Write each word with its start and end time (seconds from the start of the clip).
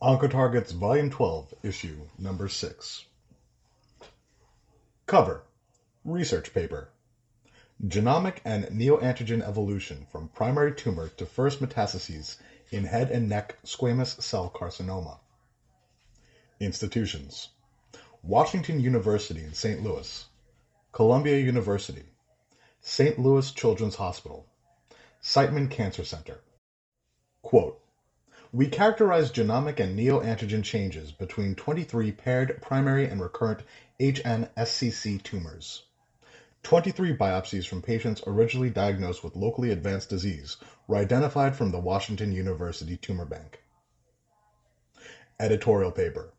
Oncotarget's 0.00 0.70
Volume 0.70 1.10
12, 1.10 1.54
Issue 1.64 1.96
Number 2.20 2.48
6. 2.48 3.04
Cover 5.06 5.42
Research 6.04 6.54
Paper 6.54 6.90
Genomic 7.84 8.36
and 8.44 8.66
Neoantigen 8.66 9.42
Evolution 9.42 10.06
from 10.12 10.28
Primary 10.28 10.72
Tumor 10.72 11.08
to 11.08 11.26
First 11.26 11.58
Metastases 11.58 12.36
in 12.70 12.84
Head 12.84 13.10
and 13.10 13.28
Neck 13.28 13.56
Squamous 13.64 14.22
Cell 14.22 14.52
Carcinoma. 14.54 15.18
Institutions 16.60 17.48
Washington 18.22 18.78
University 18.78 19.42
in 19.42 19.52
St. 19.52 19.82
Louis, 19.82 20.26
Columbia 20.92 21.38
University, 21.38 22.04
St. 22.80 23.18
Louis 23.18 23.50
Children's 23.50 23.96
Hospital, 23.96 24.46
Siteman 25.20 25.68
Cancer 25.68 26.04
Center. 26.04 26.38
Quote, 27.42 27.82
we 28.52 28.66
characterized 28.66 29.34
genomic 29.34 29.78
and 29.78 29.98
neoantigen 29.98 30.64
changes 30.64 31.12
between 31.12 31.54
23 31.54 32.12
paired 32.12 32.62
primary 32.62 33.06
and 33.06 33.20
recurrent 33.20 33.62
HNSCC 34.00 35.22
tumors. 35.22 35.82
23 36.62 37.14
biopsies 37.14 37.66
from 37.66 37.82
patients 37.82 38.22
originally 38.26 38.70
diagnosed 38.70 39.22
with 39.22 39.36
locally 39.36 39.70
advanced 39.70 40.08
disease 40.08 40.56
were 40.86 40.96
identified 40.96 41.54
from 41.54 41.70
the 41.70 41.78
Washington 41.78 42.32
University 42.32 42.96
Tumor 42.96 43.26
Bank. 43.26 43.60
Editorial 45.38 45.92
paper 45.92 46.32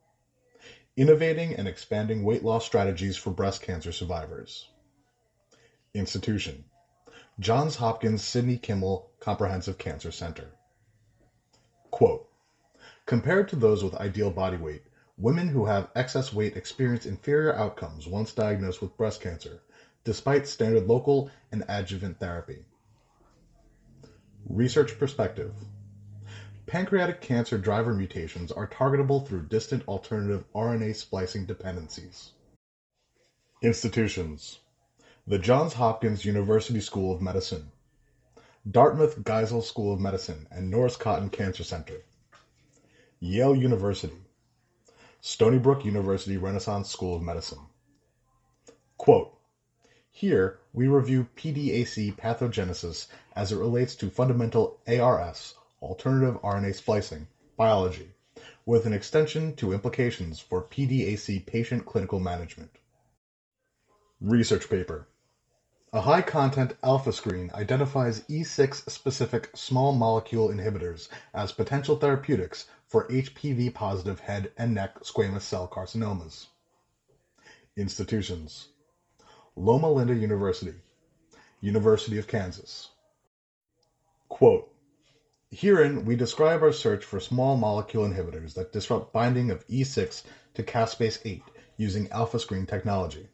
Innovating 0.98 1.54
and 1.54 1.68
Expanding 1.68 2.24
Weight 2.24 2.44
Loss 2.44 2.66
Strategies 2.66 3.18
for 3.18 3.30
Breast 3.30 3.62
Cancer 3.62 3.92
Survivors. 3.92 4.68
Institution 5.94 6.66
Johns 7.40 7.76
Hopkins 7.76 8.24
Sidney 8.24 8.58
Kimmel 8.58 9.12
Comprehensive 9.20 9.78
Cancer 9.78 10.12
Center. 10.12 10.52
Quote, 12.00 12.30
Compared 13.06 13.50
to 13.50 13.58
those 13.58 13.84
with 13.84 13.94
ideal 13.96 14.32
body 14.32 14.56
weight, 14.56 14.84
women 15.18 15.50
who 15.50 15.66
have 15.66 15.92
excess 15.94 16.32
weight 16.32 16.56
experience 16.56 17.06
inferior 17.06 17.54
outcomes 17.54 18.08
once 18.08 18.34
diagnosed 18.34 18.82
with 18.82 18.96
breast 18.96 19.20
cancer, 19.20 19.60
despite 20.06 20.48
standard 20.48 20.88
local 20.88 21.30
and 21.52 21.66
adjuvant 21.68 22.18
therapy. 22.18 22.64
Research 24.48 24.98
perspective 24.98 25.54
Pancreatic 26.68 27.20
cancer 27.20 27.58
driver 27.58 27.94
mutations 27.94 28.54
are 28.54 28.66
targetable 28.66 29.28
through 29.28 29.48
distant 29.48 29.86
alternative 29.86 30.46
RNA 30.56 30.96
splicing 30.96 31.46
dependencies. 31.46 32.32
Institutions 33.62 34.60
The 35.28 35.38
Johns 35.38 35.74
Hopkins 35.74 36.24
University 36.24 36.80
School 36.80 37.14
of 37.14 37.22
Medicine, 37.22 37.74
Dartmouth 38.70 39.24
Geisel 39.24 39.64
School 39.64 39.94
of 39.94 40.02
Medicine 40.02 40.46
and 40.52 40.70
Norris 40.70 40.98
Cotton 40.98 41.30
Cancer 41.30 41.64
Center, 41.64 42.04
Yale 43.22 43.56
University, 43.56 44.18
Stony 45.22 45.58
Brook 45.58 45.86
University 45.86 46.36
Renaissance 46.36 46.90
School 46.90 47.16
of 47.16 47.22
Medicine. 47.22 47.60
Quote, 48.98 49.34
here, 50.12 50.60
we 50.74 50.90
review 50.90 51.28
PDAC 51.38 52.16
pathogenesis 52.18 53.08
as 53.34 53.54
it 53.54 53.58
relates 53.58 53.96
to 53.96 54.10
fundamental 54.10 54.82
ARS, 54.86 55.56
alternative 55.82 56.42
RNA 56.42 56.76
splicing, 56.76 57.28
biology, 57.56 58.12
with 58.66 58.86
an 58.86 58.94
extension 58.94 59.56
to 59.56 59.72
implications 59.72 60.42
for 60.42 60.62
PDAC 60.62 61.46
patient 61.46 61.86
clinical 61.86 62.20
management. 62.20 62.72
Research 64.20 64.70
paper 64.70 65.08
a 65.92 66.02
high-content 66.02 66.80
AlphaScreen 66.84 67.52
identifies 67.56 68.22
E6-specific 68.30 69.50
small 69.56 69.92
molecule 69.92 70.50
inhibitors 70.50 71.10
as 71.34 71.52
potential 71.52 71.96
therapeutics 71.96 72.68
for 72.88 73.08
HPV-positive 73.08 74.20
head 74.20 74.52
and 74.56 74.76
neck 74.76 75.00
squamous 75.00 75.42
cell 75.42 75.68
carcinomas. 75.68 76.46
Institutions 77.76 78.68
Loma 79.56 79.90
Linda 79.90 80.14
University, 80.14 80.76
University 81.60 82.20
of 82.20 82.28
Kansas. 82.28 82.90
Quote, 84.28 84.72
Herein, 85.52 86.06
we 86.06 86.16
describe 86.16 86.62
our 86.62 86.72
search 86.72 87.04
for 87.04 87.20
small 87.20 87.58
molecule 87.58 88.08
inhibitors 88.08 88.54
that 88.54 88.72
disrupt 88.72 89.12
binding 89.12 89.50
of 89.50 89.68
E6 89.68 90.22
to 90.54 90.62
caspase 90.62 91.18
8 91.26 91.42
using 91.78 92.08
AlphaScreen 92.10 92.68
technology. 92.68 93.28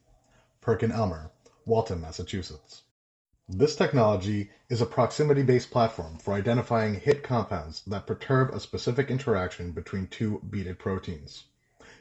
Perkin-Elmer, 0.62 1.30
Waltham, 1.66 2.00
Massachusetts. 2.02 2.82
This 3.48 3.74
technology 3.74 4.50
is 4.68 4.80
a 4.80 4.86
proximity-based 4.86 5.68
platform 5.68 6.16
for 6.16 6.34
identifying 6.34 6.94
hit 7.00 7.24
compounds 7.24 7.82
that 7.88 8.06
perturb 8.06 8.54
a 8.54 8.60
specific 8.60 9.10
interaction 9.10 9.72
between 9.72 10.06
two 10.06 10.40
beaded 10.48 10.78
proteins. 10.78 11.42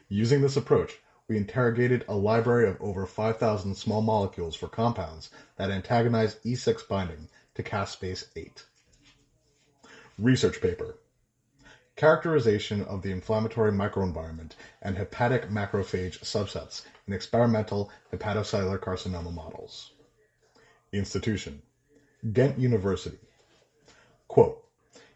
Using 0.07 0.41
this 0.41 0.55
approach, 0.55 0.99
we 1.27 1.35
interrogated 1.35 2.05
a 2.07 2.15
library 2.15 2.69
of 2.69 2.79
over 2.79 3.07
5,000 3.07 3.73
small 3.73 4.03
molecules 4.03 4.55
for 4.55 4.67
compounds 4.67 5.31
that 5.55 5.71
antagonize 5.71 6.35
E6 6.45 6.87
binding 6.87 7.27
to 7.55 7.63
caspase 7.63 8.25
8. 8.35 8.63
Research 10.19 10.61
paper 10.61 10.99
Characterization 11.95 12.83
of 12.83 13.03
the 13.03 13.11
inflammatory 13.11 13.71
microenvironment 13.71 14.51
and 14.81 14.97
hepatic 14.97 15.49
macrophage 15.49 16.19
subsets 16.19 16.81
in 17.07 17.13
experimental 17.13 17.89
hepatocellular 18.11 18.79
carcinoma 18.79 19.33
models. 19.33 19.91
Institution 20.91 21.61
Ghent 22.33 22.59
University. 22.59 23.17
Quote, 24.27 24.61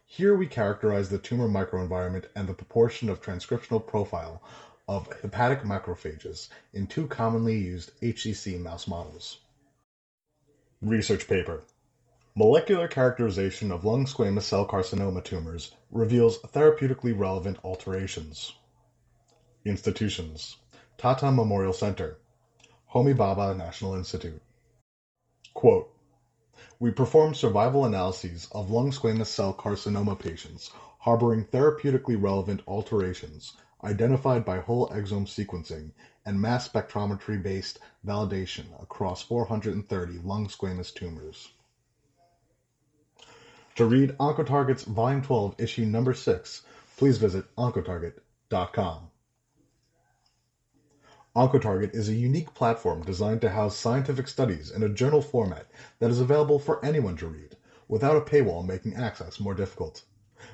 Here 0.05 0.37
we 0.37 0.47
characterize 0.47 1.09
the 1.09 1.17
tumor 1.17 1.49
microenvironment 1.49 2.27
and 2.33 2.47
the 2.47 2.53
proportion 2.53 3.09
of 3.09 3.21
transcriptional 3.21 3.85
profile 3.85 4.41
of 4.87 5.11
hepatic 5.21 5.63
macrophages 5.63 6.47
in 6.71 6.87
two 6.87 7.07
commonly 7.07 7.57
used 7.57 7.91
HCC 7.99 8.57
mouse 8.57 8.87
models. 8.87 9.39
Research 10.81 11.27
paper 11.27 11.61
Molecular 12.35 12.87
characterization 12.87 13.71
of 13.71 13.83
lung 13.83 14.05
squamous 14.05 14.43
cell 14.43 14.65
carcinoma 14.65 15.23
tumors 15.23 15.71
reveals 15.89 16.37
therapeutically 16.39 17.17
relevant 17.17 17.57
alterations. 17.63 18.53
Institutions 19.65 20.57
Tata 20.99 21.31
Memorial 21.31 21.73
Center, 21.73 22.19
Homi 22.93 23.15
Bhabha 23.15 23.57
National 23.57 23.95
Institute. 23.95 24.41
Quote, 25.55 25.91
we 26.79 26.91
performed 26.91 27.35
survival 27.35 27.83
analyses 27.83 28.47
of 28.51 28.69
lung 28.69 28.91
squamous 28.91 29.25
cell 29.25 29.51
carcinoma 29.53 30.17
patients 30.17 30.69
harboring 30.99 31.45
therapeutically 31.45 32.21
relevant 32.21 32.61
alterations 32.67 33.53
identified 33.83 34.45
by 34.45 34.59
whole 34.59 34.87
exome 34.89 35.25
sequencing 35.25 35.91
and 36.27 36.39
mass 36.39 36.69
spectrometry 36.69 37.41
based 37.41 37.79
validation 38.05 38.65
across 38.81 39.23
430 39.23 40.19
lung 40.19 40.47
squamous 40.47 40.93
tumors. 40.93 41.53
To 43.79 43.85
read 43.85 44.17
Oncotarget's 44.19 44.83
Volume 44.83 45.21
12, 45.21 45.55
Issue 45.57 45.85
Number 45.85 46.13
6, 46.13 46.63
please 46.97 47.17
visit 47.17 47.45
Oncotarget.com. 47.55 49.09
Oncotarget 51.33 51.95
is 51.95 52.09
a 52.09 52.13
unique 52.13 52.53
platform 52.53 53.03
designed 53.03 53.39
to 53.39 53.51
house 53.51 53.77
scientific 53.77 54.27
studies 54.27 54.69
in 54.69 54.83
a 54.83 54.89
journal 54.89 55.21
format 55.21 55.71
that 55.99 56.11
is 56.11 56.19
available 56.19 56.59
for 56.59 56.83
anyone 56.83 57.15
to 57.15 57.27
read, 57.27 57.55
without 57.87 58.17
a 58.17 58.19
paywall 58.19 58.67
making 58.67 58.95
access 58.95 59.39
more 59.39 59.55
difficult. 59.55 60.03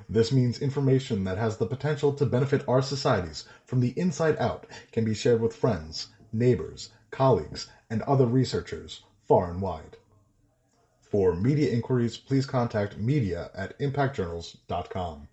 This 0.07 0.31
means 0.31 0.59
information 0.59 1.23
that 1.23 1.39
has 1.39 1.57
the 1.57 1.65
potential 1.65 2.13
to 2.13 2.27
benefit 2.27 2.63
our 2.67 2.83
societies 2.83 3.45
from 3.65 3.79
the 3.79 3.97
inside 3.99 4.37
out 4.37 4.67
can 4.91 5.03
be 5.03 5.15
shared 5.15 5.41
with 5.41 5.55
friends, 5.55 6.09
neighbors, 6.31 6.91
colleagues, 7.09 7.71
and 7.89 8.03
other 8.03 8.27
researchers 8.27 9.01
far 9.27 9.49
and 9.49 9.63
wide. 9.63 9.97
For 11.15 11.33
media 11.33 11.71
inquiries, 11.71 12.17
please 12.17 12.45
contact 12.45 12.97
media 12.97 13.49
at 13.53 13.79
impactjournals.com. 13.79 15.29